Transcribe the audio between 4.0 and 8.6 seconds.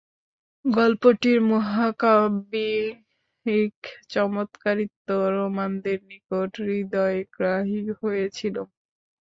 চমৎকারিত্বই রোমানদের নিকট হৃদয়গ্রাহী হয়েছিল।